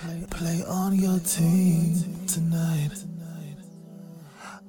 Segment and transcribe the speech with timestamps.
[0.00, 1.94] Play, play on your team
[2.28, 2.90] tonight.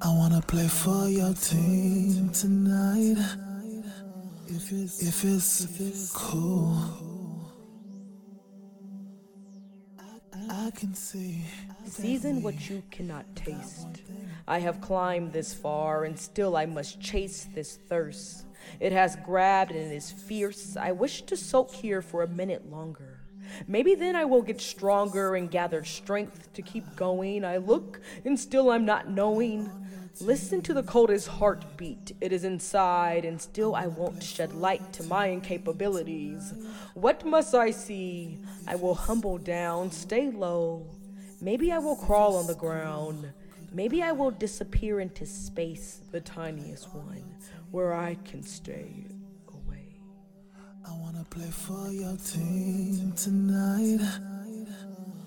[0.02, 3.18] I wanna play for your team tonight.
[4.48, 5.24] If it's, if
[5.80, 6.74] it's, cool,
[10.50, 11.44] I, can see.
[11.86, 14.02] Season what you cannot taste.
[14.48, 18.46] I have climbed this far, and still I must chase this thirst.
[18.80, 20.76] It has grabbed and is fierce.
[20.76, 23.20] I wish to soak here for a minute longer.
[23.68, 27.44] Maybe then I will get stronger and gather strength to keep going.
[27.44, 29.70] I look, and still I'm not knowing.
[30.22, 32.14] Listen to the coldest heartbeat.
[32.20, 36.54] It is inside, and still I won't shed light to my incapabilities.
[36.94, 38.40] What must I see?
[38.68, 40.86] I will humble down, stay low.
[41.42, 43.32] Maybe I will crawl on the ground.
[43.72, 47.24] Maybe I will disappear into space, the tiniest one,
[47.72, 49.06] where I can stay
[51.30, 54.00] play for your team tonight.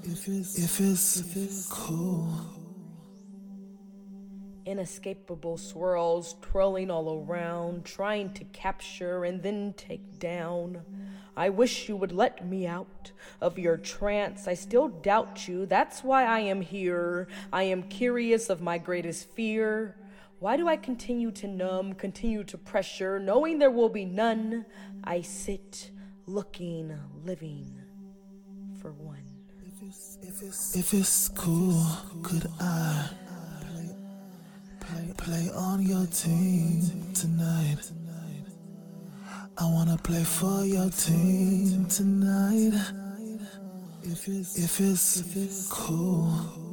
[0.02, 2.28] If it's, if it's, if it's cool.
[4.67, 10.83] Inescapable swirls twirling all around, trying to capture and then take down.
[11.36, 14.48] I wish you would let me out of your trance.
[14.48, 15.66] I still doubt you.
[15.66, 17.28] That's why I am here.
[17.53, 19.97] I am curious of my greatest fear.
[20.42, 24.66] Why do I continue to numb, continue to pressure, knowing there will be none?
[25.04, 25.92] I sit,
[26.26, 27.72] looking, living
[28.80, 29.22] for one.
[29.64, 31.80] If it's, if it's, if it's cool,
[32.24, 33.08] could I
[33.60, 33.94] play,
[34.80, 37.92] play, play on your team tonight?
[39.56, 42.72] I wanna play for your team tonight.
[44.02, 46.72] If it's, if it's, if it's cool.